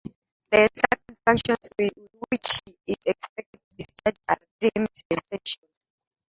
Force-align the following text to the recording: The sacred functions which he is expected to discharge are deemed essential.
The 0.49 0.67
sacred 0.73 1.17
functions 1.27 1.71
which 1.77 2.59
he 2.65 2.73
is 2.87 2.95
expected 3.05 3.61
to 3.69 3.77
discharge 3.77 4.15
are 4.29 4.37
deemed 4.59 4.89
essential. 5.11 5.69